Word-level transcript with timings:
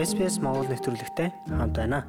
SPS 0.00 0.40
Монгол 0.40 0.64
нэвтрүүлэгтэй 0.72 1.28
хамт 1.44 1.76
байна. 1.76 2.08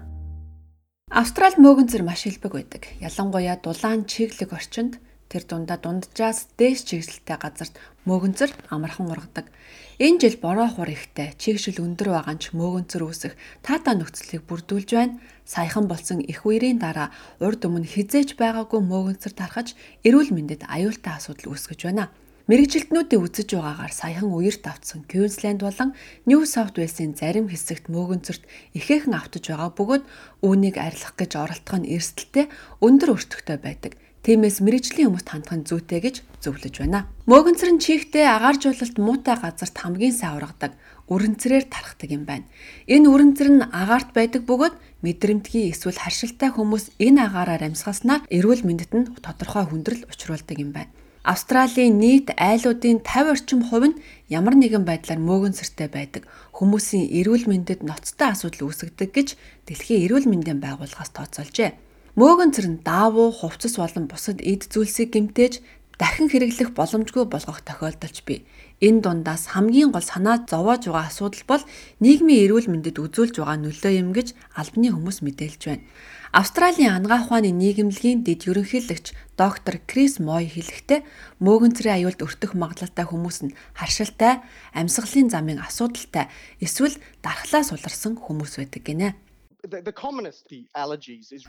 Австрал 1.12 1.60
мөөгөнцөр 1.60 2.08
маш 2.08 2.24
илбэг 2.24 2.56
байдаг. 2.56 2.88
Ялангуяа 3.04 3.60
дулаан 3.60 4.08
чиглэг 4.08 4.56
орчинд 4.56 5.04
тэр 5.28 5.44
дундаа 5.44 5.76
дунджаас 5.76 6.56
дээш 6.56 6.88
чиглэлтэй 6.88 7.36
газарт 7.36 7.76
мөөгөнцөр 8.08 8.56
амархан 8.72 9.12
ургадаг. 9.12 9.52
Энэ 10.00 10.24
жил 10.24 10.40
бороо 10.40 10.72
хур 10.72 10.88
ихтэй 10.88 11.36
чигшил 11.36 11.84
өндөр 11.84 12.16
байгаа 12.16 12.40
ч 12.40 12.56
мөөгөнцөр 12.56 13.04
үүсэх 13.12 13.36
таата 13.60 13.92
нөхцөлийг 13.92 14.48
бүрдүүлж 14.48 14.90
байна. 14.96 15.20
Саяхан 15.44 15.92
болсон 15.92 16.24
их 16.24 16.48
үерийн 16.48 16.80
дараа 16.80 17.12
урд 17.44 17.68
өмнө 17.68 17.92
хизээж 17.92 18.40
байгаагүй 18.40 18.80
мөөгөнцөр 18.88 19.36
тархаж 19.36 19.76
эрүүл 20.08 20.32
мэндэд 20.32 20.64
аюултай 20.64 21.20
асуудал 21.20 21.52
үүсгэж 21.52 21.92
байна. 21.92 22.08
Мэргэжилтнүүдийн 22.50 23.22
үзэж 23.22 23.50
байгаагаар 23.54 23.94
саяхан 23.94 24.34
үерт 24.34 24.66
авцсан 24.66 25.06
Queensland 25.06 25.62
болон 25.62 25.94
New 26.26 26.42
South 26.50 26.74
Wales-ийн 26.74 27.14
зарим 27.14 27.46
хэсэгт 27.54 27.86
мөөгөнцөрт 27.94 28.42
ихээхэн 28.74 29.14
автаж 29.14 29.46
байгаа 29.46 29.70
бөгөөд 29.78 30.04
үүнийг 30.42 30.82
арилгах 30.82 31.16
гэж 31.22 31.32
оролдох 31.38 31.78
нь 31.78 31.92
эрсдэлтэй 31.94 32.50
өндөр 32.82 33.10
өртөгтэй 33.14 33.58
байдаг. 33.62 33.94
Тиймээс 34.26 34.62
мэрэгжлийн 34.62 35.10
хүмүүст 35.10 35.30
хандах 35.34 35.54
нь 35.58 35.66
зүйтэй 35.66 36.00
гэж 36.02 36.16
зөвлөж 36.46 36.76
байна. 36.82 37.10
Мөөгөнцөр 37.26 37.70
нь 37.74 37.82
чихтэй 37.82 38.26
агааржуулалт 38.30 38.98
муутай 39.02 39.38
газарт 39.38 39.78
хамгийн 39.82 40.14
сайн 40.14 40.38
ургадаг 40.38 40.78
үрэнцрээр 41.10 41.66
тархдаг 41.66 42.10
юм 42.14 42.30
байна. 42.30 42.46
Энэ 42.86 43.10
үрэнцэр 43.10 43.50
нь 43.50 43.66
агаарт 43.66 44.14
байдаг 44.14 44.46
бөгөөд 44.46 44.78
мэдрэмтгий 45.02 45.74
эсвэл 45.74 45.98
харшилтай 45.98 46.54
хүмүүс 46.54 47.02
энэ 47.02 47.18
агаараар 47.18 47.66
амьсгаснаар 47.66 48.22
эрүүл 48.30 48.62
мэндэд 48.62 48.92
нь 48.94 49.10
тодорхой 49.26 49.66
хүндрэл 49.66 50.06
учруулдаг 50.06 50.58
юм 50.62 50.70
байна. 50.70 50.94
Австралийн 51.22 52.02
нийт 52.02 52.34
айлуудын 52.34 53.06
50 53.06 53.30
орчим 53.30 53.62
хувь 53.62 53.94
нь 53.94 54.00
ямар 54.26 54.58
нэгэн 54.58 54.82
байдлаар 54.90 55.22
мөөгөнсөртэй 55.22 55.90
байдаг. 55.94 56.26
Хүмүүсийн 56.58 57.14
эрүүл 57.14 57.46
мэндэд 57.46 57.86
ноцтой 57.86 58.34
асуудал 58.34 58.74
үүсгдэг 58.74 59.10
гэж 59.14 59.30
Дэлхийн 59.70 60.04
эрүүл 60.10 60.26
мэндийн 60.26 60.60
байгууллагаас 60.60 61.14
тооцоолжээ. 61.14 61.72
Мөөгөнцөр 62.18 62.68
нь 62.68 62.82
даавуу, 62.82 63.30
хувцас 63.30 63.78
болон 63.78 64.10
бусад 64.10 64.42
эд 64.42 64.66
зүйлсийг 64.68 65.14
гэмтээж 65.14 65.64
дахин 66.02 66.28
хэрэглэх 66.28 66.74
боломжгүй 66.74 67.30
болгох 67.30 67.62
тохиолдолч 67.62 68.26
бий. 68.26 68.42
Энэ 68.82 69.02
дундаас 69.06 69.46
хамгийн 69.54 69.94
гол 69.94 70.02
санаа 70.02 70.42
зовоож 70.50 70.90
байгаа 70.90 71.06
асуудал 71.06 71.46
бол 71.46 71.64
нийгмийн 72.02 72.50
эрүүл 72.50 72.68
мэндэд 72.74 72.98
үзүүлж 72.98 73.38
байгаа 73.38 73.62
нөлөө 73.62 73.94
юм 74.02 74.10
гэж 74.10 74.34
албаны 74.58 74.90
хүмүүс 74.90 75.22
мэдээлж 75.22 75.62
байна. 75.70 75.86
Австралийн 76.34 76.96
анагаах 76.96 77.28
ухааны 77.28 77.52
нийгэмлэгийн 77.54 78.24
дэд 78.26 78.50
ерөнхийлөгч 78.50 79.38
доктор 79.38 79.84
Крис 79.86 80.18
Мой 80.18 80.48
хэлэхдээ 80.48 81.04
мөөгөнцрийн 81.44 81.96
аюулд 82.02 82.24
өртөх 82.24 82.56
магадлалтай 82.58 83.06
хүмүүс 83.06 83.38
нь 83.46 83.56
харшилтай, 83.78 84.40
амьсгалын 84.72 85.28
замын 85.30 85.60
асуудалтай 85.60 86.32
эсвэл 86.64 86.96
дархлаа 87.20 87.68
суларсан 87.68 88.16
хүмүүс 88.16 88.64
байдаг 88.64 88.82
гинэ. 88.82 89.14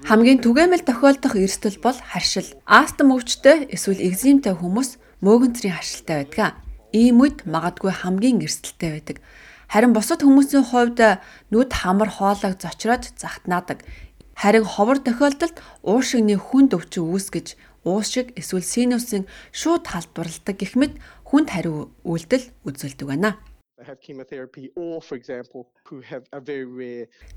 Хамгийн 0.04 0.40
түгээмэл 0.44 0.84
тохиолдох 0.84 1.32
эрсдэл 1.32 1.80
бол 1.80 1.96
харшил. 1.96 2.50
Астм 2.68 3.14
өвчтөй 3.16 3.72
эсвэл 3.72 4.04
экземтэй 4.04 4.52
хүмүүс 4.52 5.00
мөөгөнцрийн 5.24 5.78
харшилтай 5.78 6.28
байдаг. 6.28 6.60
Ийм 6.92 7.24
үед 7.24 7.48
магадгүй 7.48 7.88
хамгийн 7.88 8.44
эрсдэлтэй 8.44 8.90
байдаг. 8.92 9.16
Харин 9.72 9.96
бусад 9.96 10.20
хүмүүсийн 10.20 10.68
хувьд 10.68 11.00
нүд 11.48 11.70
хамар 11.72 12.12
хоолойг 12.12 12.60
зочроод 12.60 13.16
захтнаадаг. 13.16 13.80
Харин 14.36 14.68
ховор 14.68 15.00
тохиолдолд 15.00 15.56
уушигны 15.80 16.36
хүнд 16.36 16.76
өвчин 16.76 17.08
үүсгэж 17.08 17.56
уушиг 17.88 18.36
эсвэл 18.36 18.60
синусын 18.60 19.24
шууд 19.56 19.88
халдварладаг 19.88 20.56
гэх 20.60 20.76
мэт 20.76 21.00
хүнд 21.24 21.48
хариу 21.48 21.88
үйлдэл 22.04 22.52
үзүүлдэг 22.68 23.08
байна. 23.08 23.40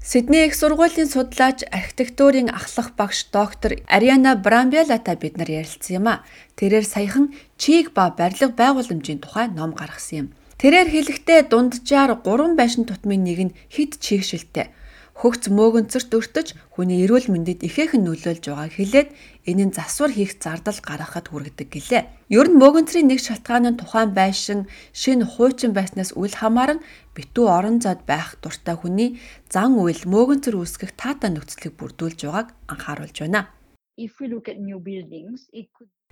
Сидней 0.01 0.47
их 0.47 0.55
сургуулийн 0.55 1.09
судлаач 1.09 1.59
архитектурын 1.71 2.49
ахлах 2.49 2.95
багш 2.95 3.25
доктор 3.33 3.71
Ариана 3.87 4.35
Брамбелата 4.35 5.15
бид 5.15 5.37
нар 5.37 5.49
ярилцсан 5.49 5.95
юм 5.99 6.07
а. 6.07 6.23
Тэрээр 6.55 6.85
саяхан 6.85 7.33
чиг 7.57 7.93
ба 7.97 8.13
барилга 8.17 8.53
байгууламжийн 8.53 9.19
тухай 9.19 9.47
ном 9.49 9.71
гаргасан 9.73 10.17
юм. 10.21 10.27
Тэрээр 10.61 10.87
хэлэхдээ 10.93 11.41
дунджаар 11.51 12.11
3 12.23 12.55
байшин 12.55 12.85
тутмын 12.85 13.21
нэг 13.27 13.39
нь 13.45 13.55
хид 13.73 13.99
чигшилтэй 13.99 14.71
хөгц 15.15 15.47
мөөгөнцөрт 15.47 16.11
өртөж 16.11 16.47
хүний 16.75 17.07
эрүүл 17.07 17.31
мэндэд 17.31 17.63
ихээхэн 17.63 18.03
нөлөөлж 18.03 18.51
байгааг 18.51 18.73
хэлээд 18.75 19.09
энэ 19.47 19.63
нь 19.71 19.75
засвар 19.75 20.11
хийх 20.11 20.35
зардал 20.43 20.75
гаргахад 20.83 21.31
хүргэдэг 21.31 21.71
гэлээ. 21.71 22.03
Ер 22.35 22.47
нь 22.51 22.59
мөөгөнцрийн 22.59 23.07
нэг 23.07 23.23
шалтгаан 23.23 23.63
нь 23.71 23.79
тухайн 23.79 24.11
байшин 24.11 24.67
шинэ 24.91 25.23
хуучин 25.23 25.71
байснаас 25.71 26.11
үл 26.19 26.35
хамааран 26.35 26.83
битүү 27.15 27.47
орон 27.47 27.79
зайд 27.79 28.03
байх 28.03 28.35
дуртай 28.43 28.75
хүний 28.75 29.15
зан 29.47 29.79
үйл 29.79 30.03
мөөгөнцөр 30.03 30.59
үүсгэх 30.59 30.91
таатай 30.99 31.31
нөхцөлийг 31.31 31.79
бүрдүүлж 31.79 32.19
байгааг 32.27 32.51
анхааруулж 32.67 33.17
байна. 33.23 33.47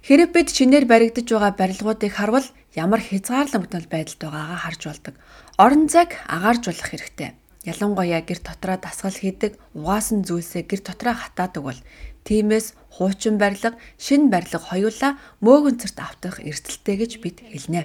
Хэрэг 0.03 0.29
бид 0.31 0.47
шинээр 0.47 0.87
баригдаж 0.87 1.27
байгаа 1.27 1.51
барилгуудыг 1.59 2.11
харвал 2.15 2.47
ямар 2.71 3.03
хязгаарлагдмал 3.03 3.87
байдалд 3.91 4.19
байгаагаа 4.23 4.59
харж 4.63 4.81
болдог. 4.87 5.15
Орон 5.59 5.91
зайг 5.91 6.11
агааржуулах 6.27 6.87
хэрэгтэй 6.87 7.42
Ялангуяа 7.63 8.21
гэр 8.27 8.39
дотроо 8.43 8.77
дасгал 8.77 9.15
хийдэг 9.15 9.55
угаасан 9.77 10.27
зүйлсээ 10.27 10.63
гэр 10.67 10.81
дотроо 10.83 11.15
хатаадаг 11.15 11.63
бол 11.63 11.79
тиймээс 12.27 12.75
хуучин 12.95 13.39
барилга, 13.39 13.79
шинэ 13.95 14.27
барилга 14.27 14.59
хоёулаа 14.59 15.11
мөөгөнцөрт 15.39 15.97
автах 16.03 16.35
эрсдэлтэй 16.43 16.95
гэж 16.99 17.11
бид 17.23 17.37
хэлнэ. 17.39 17.81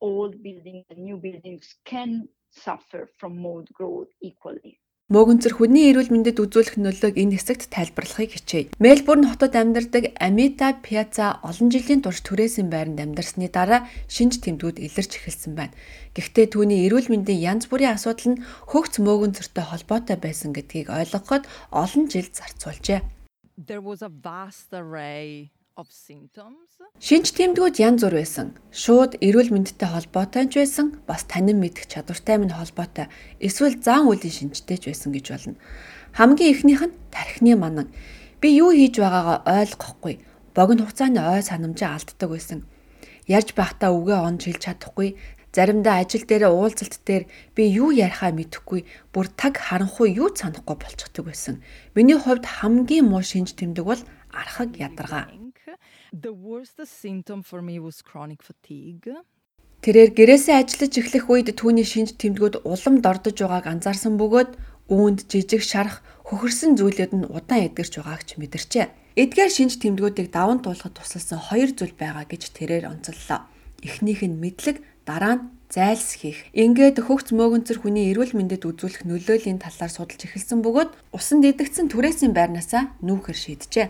Old 0.00 0.34
building 0.44 0.84
and 0.92 1.00
new 1.08 1.16
buildings 1.16 1.66
can 1.88 2.28
suffer 2.52 3.08
from 3.16 3.32
mold 3.40 3.72
growth 3.72 4.12
equally. 4.20 4.76
Мөөгөнцөр 5.06 5.54
хүний 5.54 5.86
эрүүл 5.94 6.10
мэндэд 6.10 6.42
үзүүлэх 6.42 6.82
нөлөөг 6.82 7.14
энэ 7.14 7.38
хэсэгт 7.38 7.70
тайлбарлахыг 7.70 8.42
хичээе. 8.42 8.74
Мельбурн 8.82 9.30
хотод 9.30 9.54
амьдардаг 9.54 10.10
Амита 10.18 10.74
Пьяца 10.82 11.38
олон 11.46 11.70
жилийн 11.70 12.02
турш 12.02 12.26
түрээсийн 12.26 12.66
байранд 12.74 12.98
амьдарсны 12.98 13.46
дараа 13.46 13.86
шинж 14.10 14.42
тэмдгүүд 14.42 14.82
илэрч 14.82 15.22
эхэлсэн 15.22 15.54
байна. 15.54 15.78
Гэхдээ 16.10 16.46
түүний 16.50 16.90
эрүүл 16.90 17.06
мэндийн 17.06 17.38
янз 17.38 17.70
бүрийн 17.70 17.94
асуудал 17.94 18.34
нь 18.34 18.42
хөгц 18.66 18.98
мөөгөнцөртэй 18.98 19.64
холбоотой 19.70 20.18
байсан 20.18 20.50
гэдгийг 20.50 20.90
ойлгоход 20.90 21.46
олон 21.70 22.10
жил 22.10 22.26
зарцуулжээ. 22.26 23.06
There 23.62 23.86
was 23.86 24.02
a 24.02 24.10
vast 24.10 24.74
array 24.74 25.54
Шинж 27.04 27.36
тэмдгүүд 27.36 27.76
янз 27.84 28.00
бүр 28.00 28.16
байсан. 28.16 28.56
Шууд 28.72 29.20
эрүүл 29.20 29.52
мэндтэй 29.52 29.84
холбоотой 29.84 30.48
ч 30.48 30.64
байсан, 30.64 30.96
бас 31.04 31.28
танин 31.28 31.60
мэдэх 31.60 31.84
чадвартай 31.92 32.40
минь 32.40 32.56
холбоотой, 32.56 33.12
эсвэл 33.44 33.76
зан 33.84 34.08
үлийн 34.08 34.56
шинжтэй 34.56 34.80
ч 34.80 34.88
байсан 34.88 35.12
гэж 35.12 35.26
болно. 35.28 35.60
Хамгийн 36.16 36.52
ихнийх 36.56 36.80
нь 36.80 36.96
тархины 37.12 37.60
манан. 37.60 37.92
Би 38.40 38.56
юу 38.56 38.72
хийж 38.72 38.96
байгаагаа 38.96 39.44
ойлгохгүй, 39.44 40.24
богино 40.56 40.88
хугацааны 40.88 41.20
ой 41.20 41.44
санамжаа 41.44 42.00
алддаг 42.00 42.30
байсан. 42.32 42.64
Ярьж 43.28 43.52
байхдаа 43.52 43.92
үгээ 43.92 44.16
онж 44.16 44.48
хэлж 44.48 44.62
чадахгүй, 44.64 45.20
заримдаа 45.52 46.00
ажил 46.00 46.24
дээр 46.24 46.48
уулзалт 46.56 47.04
дээр 47.04 47.28
би 47.52 47.68
юу 47.68 47.92
ярихаа 47.92 48.32
мэдэхгүй, 48.32 48.88
бүр 49.12 49.28
таг 49.28 49.60
харанхуй 49.60 50.08
юу 50.16 50.32
санахгүй 50.32 50.76
болчихдог 50.80 51.28
байсан. 51.28 51.60
Миний 51.92 52.16
хувьд 52.16 52.48
хамгийн 52.48 53.04
муу 53.04 53.20
шинж 53.20 53.52
тэмдэг 53.52 53.84
бол 53.84 54.00
архаг 54.32 54.72
ядаргаа. 54.80 55.45
The 56.18 56.32
worst 56.32 56.80
symptom 56.86 57.42
for 57.42 57.60
me 57.60 57.78
was 57.78 58.00
chronic 58.00 58.40
fatigue. 58.40 59.12
Тэрээр 59.84 60.16
гэрээсээ 60.16 60.56
ажиллаж 60.56 60.92
эхлэх 60.96 61.28
үед 61.28 61.48
түүний 61.52 61.84
шинж 61.84 62.16
тэмдгүүд 62.16 62.64
улам 62.64 63.04
дордож 63.04 63.36
байгааг 63.36 63.66
анзаарсан 63.68 64.16
бөгөөд 64.16 64.50
үүнд 64.88 65.28
жижиг 65.28 65.60
шарах 65.60 66.00
хөхөрсөн 66.24 66.80
зүйлүүд 66.80 67.12
нь 67.20 67.28
удаан 67.28 67.68
эдгэрч 67.68 68.00
байгааг 68.00 68.22
ч 68.24 68.40
мэдэрчээ. 68.40 68.86
Эдгээр 69.12 69.52
шинж 69.52 69.76
тэмдгүүдийг 69.76 70.32
даван 70.32 70.64
туулахад 70.64 70.96
тусалсан 70.96 71.36
хоёр 71.36 71.76
зүйл 71.76 71.92
байгаа 71.92 72.24
гэж 72.24 72.48
тэрээр 72.56 72.88
онцоллоо. 72.88 73.44
Эхнийх 73.84 74.24
нь 74.24 74.40
мэдлэг, 74.40 74.80
дараа 75.04 75.34
нь 75.36 75.44
зайлс 75.68 76.16
хийх. 76.16 76.48
Ингээд 76.56 76.96
хөгц 77.04 77.36
мөөгөнцөр 77.36 77.84
хүний 77.84 78.08
эрүүл 78.14 78.32
мэндэд 78.32 78.64
үзүүлэх 78.64 79.04
нөлөөлийн 79.04 79.60
талаар 79.60 79.92
судалж 79.92 80.24
эхэлсэн 80.24 80.64
бөгөөд 80.64 80.90
усан 81.12 81.44
дидэгдсэн 81.44 81.92
түрээсийн 81.92 82.32
байрнаасаа 82.32 82.96
нүүхэр 83.04 83.36
шийджээ. 83.36 83.86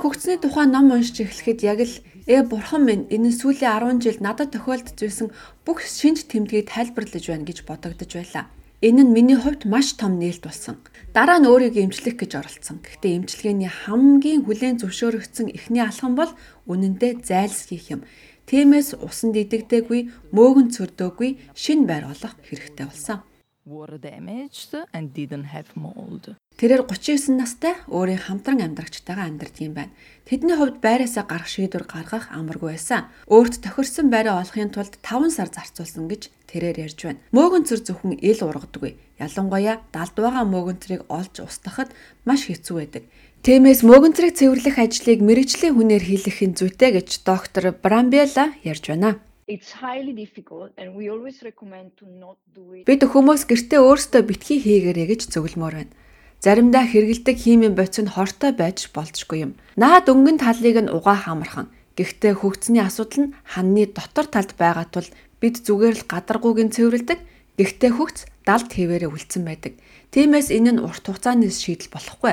Хөгцсний 0.00 0.38
тухай 0.40 0.64
ном 0.64 0.96
уншиж 0.96 1.20
эхлэхэд 1.20 1.60
яг 1.60 1.84
л 1.84 1.94
ээ 2.24 2.48
бурхан 2.48 2.88
минь 2.88 3.04
энэ 3.12 3.36
сүүлийн 3.36 4.00
10 4.00 4.00
жил 4.00 4.16
надад 4.24 4.56
тохиолдож 4.56 4.96
байсан 4.96 5.28
бүх 5.68 5.84
шинж 5.84 6.24
тэмдгийг 6.24 6.72
тайлбарлаж 6.72 7.24
байна 7.28 7.44
гэж 7.44 7.68
бодогдож 7.68 8.10
байлаа. 8.16 8.48
Энэ 8.80 9.04
нь 9.04 9.12
миний 9.12 9.36
хувьд 9.36 9.68
маш 9.68 9.92
том 9.92 10.16
нээлт 10.16 10.40
болсон. 10.40 10.80
Дараа 11.12 11.36
нь 11.36 11.44
өөрийгөө 11.52 11.84
эмчлэх 11.84 12.16
гэж 12.16 12.32
оролцсон. 12.40 12.80
Гэхдээ 12.80 13.28
эмчилгээний 13.28 13.68
хамгийн 13.68 14.40
хүлээн 14.48 14.80
зөвшөөрөгдсөн 14.80 15.52
эхний 15.52 15.84
алхам 15.84 16.16
бол 16.16 16.32
үнэндээ 16.64 17.20
зайлс 17.20 17.68
хийх 17.68 17.92
юм. 17.92 18.08
Тиймээс 18.48 18.96
усан 19.04 19.36
дидэгдээгүй, 19.36 20.32
мөөгөн 20.32 20.72
цөрдөөгүй 20.72 21.30
шин 21.52 21.84
байр 21.84 22.08
олох 22.08 22.40
хэрэгтэй 22.40 22.88
болсон. 22.88 23.20
Water 23.68 24.00
damaged 24.00 24.72
and 24.96 25.12
didn't 25.12 25.52
have 25.52 25.76
mold. 25.76 26.39
Тэрээр 26.60 26.84
39 26.84 27.40
настай 27.40 27.72
өөрийн 27.88 28.20
хамтран 28.20 28.60
амьдрагчтайгаа 28.60 29.32
амьдардаг 29.32 29.64
юм 29.64 29.72
байна. 29.80 29.96
Тэдний 30.28 30.60
хувьд 30.60 30.84
байраасаа 30.84 31.24
гарах 31.24 31.48
шийдвэр 31.48 31.88
гаргах 31.88 32.28
амаргүй 32.36 32.76
байсан. 32.76 33.08
Өөрт 33.32 33.64
тохирсон 33.64 34.12
байраа 34.12 34.44
олохын 34.44 34.68
тулд 34.68 35.00
5 35.00 35.32
сар 35.32 35.48
зарцуулсан 35.48 36.04
гэж 36.04 36.28
тэрээр 36.52 36.84
ярьж 36.84 37.00
байна. 37.00 37.24
Мөөгөнцөр 37.32 37.80
зөвхөн 37.80 38.20
ил 38.20 38.44
ургадаггүй. 38.44 38.92
Ялангуяа 39.16 39.80
далд 39.88 40.16
байгаа 40.20 40.44
мөөгөнцрийг 40.44 41.08
олж 41.08 41.40
устгахад 41.40 41.96
маш 42.28 42.44
хэцүү 42.44 42.76
байдаг. 42.76 43.08
Тиймээс 43.40 43.80
мөөгөнцрийг 43.80 44.36
цэвэрлэх 44.36 44.76
ажлыг 44.84 45.24
мэрэгжлийн 45.24 45.80
хүнээр 45.80 46.04
хийх 46.04 46.44
нь 46.44 46.60
зүйтэй 46.60 46.92
гэж 46.92 47.24
доктор 47.24 47.72
Брамбела 47.72 48.52
ярьж 48.68 48.84
байна. 48.92 49.16
It's 49.48 49.80
highly 49.80 50.12
difficult 50.12 50.76
and 50.76 50.92
we 50.92 51.08
always 51.08 51.40
recommend 51.40 51.96
to 51.96 52.04
not 52.04 52.36
do 52.52 52.76
it. 52.76 52.84
Бид 52.84 53.00
хүмүүс 53.00 53.48
гэртээ 53.48 53.80
өөрсдөө 53.80 54.22
битгий 54.28 54.60
хийгээрэй 54.60 55.08
гэж 55.16 55.32
зөвлөмөр 55.32 55.74
байна. 55.80 55.92
Заримдаа 56.40 56.88
хэрэгэлдэг 56.88 57.36
химийн 57.36 57.76
бодис 57.76 58.00
нь 58.00 58.08
хортой 58.08 58.56
байж 58.56 58.88
болзошгүй 58.96 59.38
юм. 59.44 59.52
Наад 59.76 60.08
өнгөн 60.08 60.40
талыг 60.40 60.76
нь 60.80 60.88
угаах 60.88 61.28
амархан. 61.28 61.68
Гэхдээ 62.00 62.40
хөгцсөний 62.40 62.80
асуудал 62.80 63.28
нь 63.28 63.34
ханны 63.44 63.84
дотор 63.92 64.24
талд 64.24 64.56
байгаа 64.56 64.88
тул 64.88 65.04
бид 65.36 65.60
зүгээр 65.60 65.96
л 66.00 66.08
гадаргууг 66.08 66.58
нь 66.64 66.72
цэвэрлдэг. 66.72 67.20
Гэхдээ 67.60 67.90
хөгц 67.92 68.18
далд 68.48 68.72
хэвээрээ 68.72 69.12
үлдсэн 69.12 69.44
байдаг. 69.44 69.76
Тиймээс 70.16 70.48
энэ 70.48 70.80
нь 70.80 70.80
урт 70.80 71.04
хугацааны 71.04 71.52
шийдэл 71.52 71.92
болохгүй. 71.92 72.32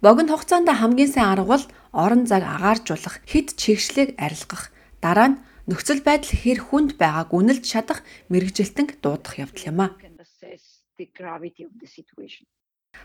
Богино 0.00 0.32
хугацаанд 0.32 0.72
хамгийн 0.72 1.12
сайн 1.12 1.36
арга 1.36 1.52
бол 1.52 1.64
орон 1.92 2.24
зайг 2.24 2.48
агааржуулах, 2.48 3.20
хэд 3.28 3.52
чигшлийг 3.60 4.16
арилгах. 4.16 4.72
Дараа 5.04 5.36
нь 5.36 5.40
нөхцөл 5.68 6.00
байдал 6.00 6.32
хэр 6.40 6.58
хүнд 6.72 6.96
байгааг 6.96 7.36
үнэлж 7.36 7.68
чадах 7.68 8.00
мэрэгжилтэнг 8.32 8.96
дуудах 9.04 9.36
явдал 9.36 9.68
юм 9.68 9.78
а. 9.84 9.88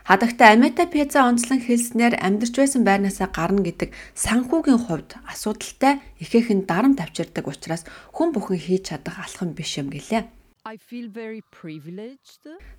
Хадагта 0.08 0.52
Амета 0.52 0.86
Пеза 0.88 1.28
онцлон 1.28 1.60
хэлснээр 1.60 2.16
амьдарч 2.16 2.54
байсан 2.56 2.80
байрнаасаа 2.80 3.28
гарна 3.28 3.60
гэдэг 3.60 3.92
санхүүгийн 4.16 4.80
хувьд 4.88 5.20
асуудалтай 5.28 6.00
ихээхэн 6.16 6.64
дарамт 6.64 6.96
авчирдаг 7.04 7.44
учраас 7.44 7.84
хүн 8.16 8.32
бүхэн 8.32 8.56
хийж 8.56 8.88
чадах 8.88 9.20
алхам 9.20 9.52
биш 9.52 9.76
юм 9.76 9.92
гэлээ. 9.92 10.24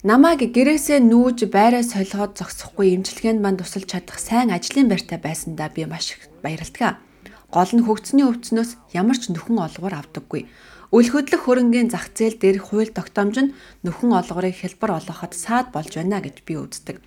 Намайг 0.10 0.42
гэрээсээ 0.42 1.00
нүүж 1.06 1.50
байраа 1.54 1.86
солиход 1.86 2.34
зогсохгүй 2.34 2.98
имчилгээнд 2.98 3.42
манд 3.46 3.62
тусалж 3.62 3.94
чадах 3.94 4.18
сайн 4.18 4.50
ажлын 4.50 4.90
байртай 4.90 5.22
байсандаа 5.22 5.70
би 5.70 5.86
маш 5.86 6.18
их 6.18 6.34
баярлалаа. 6.42 6.98
Гол 7.54 7.72
нь 7.74 7.86
хөгцсөний 7.86 8.26
өвцнөөс 8.30 8.94
ямар 8.94 9.18
ч 9.18 9.34
нөхөн 9.34 9.58
олгоор 9.58 9.98
авдаггүй. 9.98 10.50
Үл 10.90 11.06
хөдлөх 11.06 11.46
хөрөнгийн 11.46 11.94
зах 11.94 12.10
зээл 12.18 12.42
дээрх 12.42 12.74
хууль 12.74 12.90
тогтоомж 12.90 13.36
нь 13.38 13.54
нөхөн 13.86 14.10
олгорыг 14.18 14.58
хэлбэр 14.58 14.98
олгоход 14.98 15.38
саад 15.38 15.70
болж 15.70 15.94
байна 15.94 16.18
гэж 16.18 16.42
би 16.42 16.58
үздэг. 16.58 16.98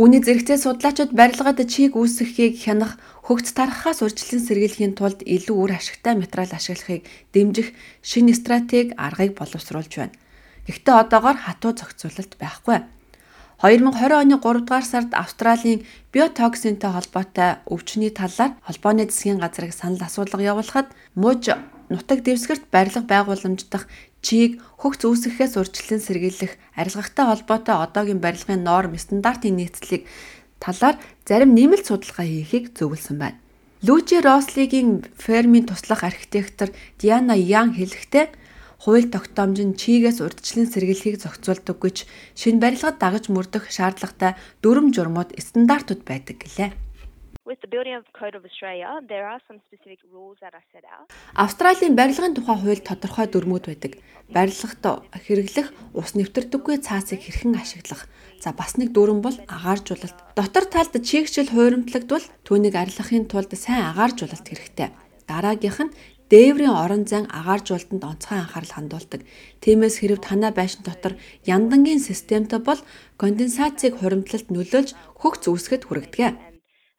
Үүний 0.00 0.20
зэрэгцээ 0.24 0.58
судлаачид 0.60 1.12
барилгад 1.12 1.60
чийг 1.68 1.96
үүсгэхийг 2.00 2.56
хянах, 2.64 2.96
хөгц 3.28 3.52
тархахаас 3.52 4.00
урьдчилан 4.00 4.40
сэргийлэхийн 4.44 4.96
тулд 4.96 5.20
илүү 5.24 5.56
үр 5.56 5.72
ашигтай 5.76 6.16
материал 6.16 6.52
ашиглахыг 6.56 7.04
дэмжих 7.32 7.72
шинэ 8.00 8.32
стратеги 8.32 8.96
аргыг 8.96 9.36
боловсруулж 9.36 9.92
байна. 10.00 10.16
Гэхдээ 10.64 10.96
одоогоор 10.96 11.38
хатуу 11.44 11.72
зохицуулалт 11.76 12.36
байхгүй. 12.40 12.78
2020 13.58 14.14
оны 14.14 14.38
3 14.38 14.62
дугаар 14.62 14.86
сард 14.86 15.10
Австралийн 15.18 15.82
биотоксинтэй 16.14 16.90
холбоотой 16.94 17.58
өвчний 17.66 18.14
талаар 18.14 18.54
холбооны 18.62 19.10
засгийн 19.10 19.42
газрыг 19.42 19.74
санал 19.74 20.06
асуулга 20.06 20.38
явуулахад 20.38 20.94
муж 21.18 21.50
нутаг 21.90 22.22
дэвсгэрт 22.22 22.70
барилга 22.70 23.02
байгууламж 23.02 23.66
дах 23.66 23.90
чийг 24.22 24.62
хөгц 24.78 25.02
үүсгэхээс 25.02 25.58
урьдчилан 25.58 25.98
сэргийлэх 25.98 26.54
арилгахтай 26.78 27.24
холбоотой 27.26 27.76
одоогийн 27.82 28.22
барилгын 28.22 28.62
норм 28.62 28.94
стандартын 28.94 29.58
нийцлийг 29.58 30.06
талаар 30.62 30.94
зарим 31.26 31.50
нэмэлт 31.58 31.90
судалгаа 31.90 32.30
хийхийг 32.30 32.78
зөвлөсөн 32.78 33.18
байна. 33.18 33.42
Лүжи 33.82 34.22
Рослигийн 34.22 35.02
фермийн 35.18 35.66
туслах 35.66 36.06
архитектор 36.06 36.70
Диана 36.98 37.34
Ян 37.34 37.74
хэлэхдээ 37.74 38.26
хууль 38.78 39.10
тогтоомж 39.10 39.58
нь 39.66 39.78
чийгээс 39.80 40.22
урьдчилан 40.22 40.70
сэргийлэхийг 40.70 41.18
зохицуулдаг 41.18 41.76
гэж 41.82 41.96
шинэ 42.38 42.62
барилгад 42.62 42.96
дагаж 43.02 43.26
мөрдөх 43.26 43.66
шаардлагатай 43.74 44.38
дүрм 44.62 44.94
журмууд 44.94 45.34
стандартууд 45.34 46.02
байдаг 46.06 46.38
гэлээ. 46.38 46.70
With 47.48 47.62
the 47.64 47.70
Building 47.74 47.96
of 47.96 48.04
Code 48.12 48.36
of 48.36 48.44
Australia, 48.44 49.00
there 49.08 49.24
are 49.24 49.40
some 49.48 49.58
specific 49.66 50.00
rules 50.12 50.36
that 50.42 50.52
are 50.52 50.66
set 50.70 50.84
out. 50.84 51.08
Австралийн 51.32 51.96
барилгын 51.96 52.36
тухай 52.36 52.56
хууль 52.60 52.84
тодорхой 52.84 53.26
дүрмүүд 53.26 53.64
байдаг. 53.72 53.92
Барилгад 54.28 55.08
хэрэглэх 55.16 55.72
ус 55.96 56.12
нэвтэрдэггүй 56.12 56.76
цаасыг 56.84 57.24
хэрхэн 57.24 57.56
ашиглах. 57.56 58.04
За 58.44 58.52
бас 58.52 58.76
нэг 58.76 58.92
дүрм 58.92 59.24
бол 59.24 59.32
агааржуулалт. 59.48 60.36
Дотор 60.36 60.68
талд 60.68 60.92
чигчл 61.00 61.48
хуйрамтлагдвал 61.48 62.28
түүнийг 62.44 62.76
арилгахын 62.76 63.24
тулд 63.24 63.56
сайн 63.56 63.96
агааржуулалт 63.96 64.44
хэрэгтэй. 64.44 64.92
Дараагийнх 65.24 65.80
нь 65.88 65.92
дээврийн 66.32 66.74
орон 66.84 67.04
зайн 67.10 67.26
агааржуулалтанд 67.28 68.04
онцгой 68.04 68.38
анхаарал 68.40 68.74
хандуулдаг. 68.76 69.20
Тиймээс 69.64 69.96
хэрв 70.00 70.20
танай 70.20 70.52
байшин 70.52 70.82
дотор 70.84 71.16
яндангийн 71.44 72.00
системтэй 72.00 72.60
бол 72.60 72.80
конденсацийг 73.20 73.98
хуримтлалт 73.98 74.48
нөлөөлж 74.52 74.90
хөгц 75.20 75.42
үүсгэхэд 75.48 75.84
хүргэдэг. 75.88 76.36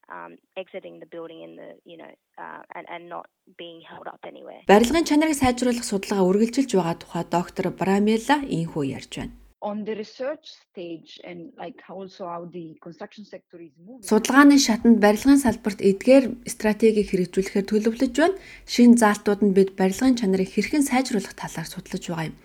Um, 0.09 0.41
exiting 0.57 0.97
the 0.97 1.05
building 1.13 1.45
in 1.45 1.53
the 1.61 1.69
you 1.85 1.97
know 2.01 2.09
uh, 2.41 2.61
and 2.73 2.85
and 2.89 3.03
not 3.13 3.29
being 3.61 3.79
held 3.85 4.07
up 4.09 4.21
anywhere. 4.25 4.65
Барилгын 4.65 5.05
чанарыг 5.05 5.37
сайжруулах 5.37 5.85
судалгаа 5.85 6.25
үргэлжилж 6.25 6.71
байгаа 6.73 6.97
тухай 6.97 7.23
доктор 7.29 7.65
Брамела 7.69 8.41
ийхүү 8.49 8.83
ярьж 8.97 9.13
байна 9.21 9.37
on 9.61 9.83
the 9.83 9.95
research 9.95 10.45
stage 10.63 11.19
and 11.23 11.51
like 11.57 11.79
also 11.89 12.27
how 12.27 12.45
the 12.45 12.77
construction 12.81 13.25
sector 13.25 13.59
is 13.59 13.73
moving. 13.85 14.03
Судалгааны 14.07 14.57
шатанд 14.57 15.00
барилгын 15.03 15.39
салбарт 15.44 15.83
эдгээр 15.83 16.25
стратегийг 16.47 17.07
хэрэгжүүлэхээр 17.11 17.67
төлөвлөж 17.67 18.13
байна. 18.15 18.39
Шинэ 18.73 19.00
заалтууд 19.03 19.41
нь 19.44 19.56
бид 19.57 19.75
барилгын 19.75 20.15
чанарыг 20.19 20.50
хэрхэн 20.51 20.88
сайжруулах 20.88 21.35
талаар 21.35 21.67
судлаж 21.67 22.03
байгаа 22.07 22.29
юм. 22.31 22.35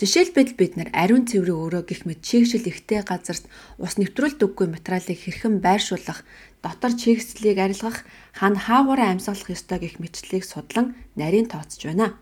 Жишээлбэл 0.00 0.58
бид 0.58 0.72
нар 0.74 0.90
ариун 0.90 1.28
цэврийн 1.28 1.54
өрөө 1.54 1.82
гих 1.86 2.02
мэт 2.08 2.24
чигшил 2.24 2.66
ихтэй 2.66 3.06
газарт 3.06 3.46
ус 3.78 3.94
нэвтрүүлдэггүй 4.00 4.66
материалыг 4.72 5.18
хэрхэн 5.22 5.62
байршуулах, 5.62 6.26
дотор 6.64 6.98
чигслийг 6.98 7.62
арилгах, 7.62 8.02
хана 8.34 8.58
хаагаараа 8.58 9.14
амьсгалах 9.14 9.54
ёстой 9.54 9.78
гих 9.86 10.02
мэтчлийг 10.02 10.42
судлан 10.42 10.98
нарийн 11.14 11.46
тооцож 11.46 11.86
байна 11.86 12.18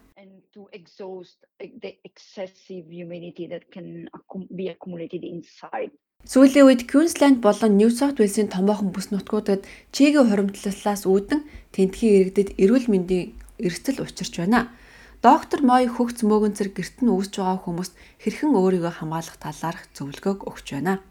to 0.54 0.68
exhaust 0.72 1.38
the 1.58 1.96
excessive 2.04 2.84
humidity 2.90 3.46
that 3.46 3.64
can 3.72 4.08
be 4.54 4.68
accumulated 4.68 5.24
inside. 5.24 5.90
Сүүлийн 6.22 6.68
үед 6.68 6.82
Queensland 6.86 7.42
болон 7.42 7.74
New 7.80 7.90
South 7.90 8.20
Wales-ийн 8.20 8.46
томоохон 8.52 8.94
бүс 8.94 9.10
нутгуудад 9.10 9.66
чигийн 9.90 10.30
хуримтлалаас 10.30 11.02
үүдэн 11.02 11.40
тентхийн 11.74 12.30
иргэдэд 12.30 12.62
эрүүл 12.62 12.86
мэндийн 12.86 13.34
эрсдэл 13.58 14.04
учирч 14.06 14.38
байна. 14.38 14.70
Доктор 15.18 15.66
Мой 15.66 15.90
хөгц 15.90 16.22
мөөгөнцөр 16.22 16.68
гэрт 16.78 17.02
нь 17.02 17.10
үүсэж 17.10 17.42
байгаа 17.42 17.58
хүмүүст 17.66 17.94
хэрхэн 18.22 18.54
өөрийгөө 18.54 18.92
хамгаалах 19.02 19.36
талаарх 19.42 19.82
зөвлөгөөг 19.98 20.40
өгч 20.46 20.66
байна. 20.78 21.02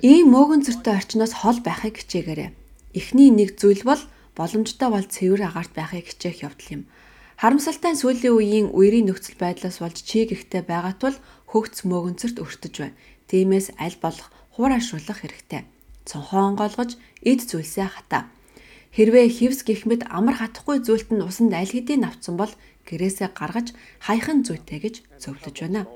Ийм 0.00 0.26
мөөгөнцөртэй 0.32 0.94
орчноос 0.96 1.32
хол 1.44 1.58
байхыг 1.60 2.00
хичээгээрэй. 2.00 2.56
Эхний 2.96 3.28
нэг 3.28 3.60
зүйл 3.60 3.84
бол 3.84 4.00
боломжтой 4.38 4.88
бол 4.90 5.06
цэвэр 5.06 5.42
агаарт 5.48 5.72
байхыг 5.74 6.06
хичээх 6.10 6.46
явдал 6.46 6.70
юм. 6.76 6.82
Харамсалтай 7.40 7.96
сүүлийн 7.96 8.36
үеийн 8.36 8.66
үерийн 8.76 9.08
нөхцөл 9.08 9.40
байдлаас 9.40 9.80
болж 9.80 10.04
чиг 10.04 10.28
ихтэй 10.36 10.60
байгаа 10.60 10.94
тул 11.00 11.16
хөгц 11.48 11.88
мөөгөнцөрт 11.88 12.36
өртөж 12.36 12.74
байна. 12.78 13.00
Тиймээс 13.32 13.80
аль 13.80 13.96
болох 13.96 14.28
хуурайшруулах 14.54 15.24
хэрэгтэй. 15.24 15.64
Цонхоо 16.04 16.52
онгойлгож 16.52 17.00
эд 17.24 17.40
зүйлсээ 17.48 17.88
хата. 17.88 18.28
Хэрвээ 18.92 19.26
хевс 19.30 19.62
гих 19.64 19.86
мэд 19.86 20.04
амар 20.10 20.36
хатахгүй 20.42 20.82
зүйлт 20.82 21.14
нь 21.14 21.22
усанд 21.22 21.54
аль 21.54 21.70
хэдийн 21.70 22.04
авцсан 22.04 22.34
бол 22.36 22.50
гэрээсээ 22.84 23.30
гаргаж 23.32 23.72
хайхан 24.02 24.42
зүйтэй 24.42 24.78
гэж 24.82 24.94
зөвлөж 25.22 25.56
байна. 25.62 25.86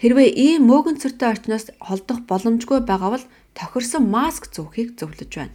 Хэрвээ 0.00 0.28
ийм 0.32 0.68
мөөгөнцөртэй 0.68 1.28
орчноос 1.28 1.66
холдох 1.80 2.24
боломжгүй 2.28 2.80
байгаа 2.88 3.10
бол 3.12 3.26
тохирсон 3.52 4.04
маск 4.08 4.48
зүүхийг 4.52 4.96
зөвлөж 4.96 5.32
байна. 5.36 5.54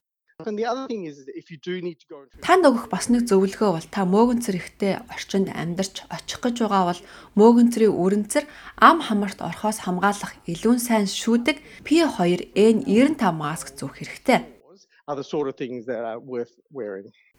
Танд 2.46 2.64
өгөх 2.70 2.86
бас 2.92 3.10
нэг 3.10 3.26
зөвлөгөө 3.30 3.72
бол 3.76 3.88
та 3.90 4.06
мөөгөнцөр 4.06 4.56
ихтэй 4.62 4.94
орчинд 5.10 5.50
амьдарч 5.52 6.06
очих 6.10 6.40
гэж 6.42 6.66
байгаа 6.66 6.84
бол 6.92 7.02
мөөгөнцрийн 7.40 7.94
үрэнцэр 7.94 8.46
ам 8.82 9.02
хамарт 9.02 9.40
орхоос 9.42 9.84
хамгаалах 9.86 10.38
илүү 10.46 10.76
сайн 10.80 11.08
шүүдэг 11.10 11.86
P2N95 11.86 13.22
маск 13.36 13.74
зүүх 13.76 13.98
хэрэгтэй. 13.98 14.61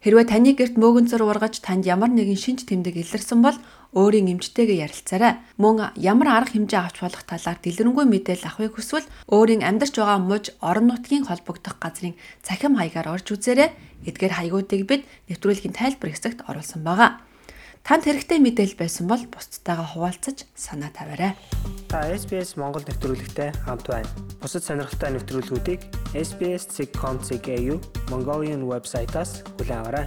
Хэрвээ 0.03 0.27
таны 0.27 0.51
гэрт 0.51 0.75
мөөгөнцөр 0.75 1.23
ургаж 1.23 1.63
танд 1.63 1.87
ямар 1.87 2.11
нэгэн 2.11 2.35
шинж 2.35 2.67
тэмдэг 2.67 2.99
илэрсэн 2.99 3.39
бол 3.39 3.55
өөрийн 3.95 4.35
эмчтэйгээ 4.35 4.83
ярилцаарай. 4.83 5.39
Мөн 5.55 5.95
ямар 5.95 6.43
арга 6.43 6.59
хэмжээ 6.59 6.81
авч 6.83 6.97
болох 6.99 7.23
талаар 7.23 7.57
дэлгэрэнгүй 7.63 8.05
мэдээлэл 8.09 8.49
авахыг 8.51 8.75
хүсвэл 8.75 9.07
өөрийн 9.31 9.63
амьдарч 9.63 9.95
байгаа 9.95 10.19
мужи 10.19 10.51
орон 10.59 10.91
нутгийн 10.91 11.23
холбогдох 11.23 11.79
газрын 11.79 12.19
цахим 12.43 12.75
хаягаар 12.75 13.15
орж 13.15 13.31
үзээрэй. 13.31 13.71
Эдгээр 14.09 14.33
хаягуудыг 14.35 14.81
бид 14.83 15.01
нэвтрүүлгийн 15.31 15.71
тайлбар 15.71 16.11
хэсэгт 16.11 16.43
оруулсан 16.51 16.83
байгаа. 16.83 17.23
Танд 17.83 18.07
хэрэгтэй 18.07 18.39
мэдээлэл 18.39 18.79
байсан 18.79 19.07
бол 19.07 19.23
бусдтайгаа 19.27 19.87
хуваалцаж 19.91 20.47
санаа 20.55 20.91
тавиарай. 20.91 21.35
Та 21.91 22.07
SBS 22.11 22.55
Монгол 22.55 22.83
нэвтрүүлэгтэй 22.87 23.51
хамт 23.67 23.87
байна. 23.87 24.07
Бусад 24.39 24.63
сонирхолтой 24.63 25.19
нэвтрүүлгүүдийг 25.19 26.02
SBS.com.cg 26.14 27.50
Mongolian 28.10 28.62
вебсайтаас 28.64 29.44
хүлээн 29.56 29.80
аваарай. 29.80 30.06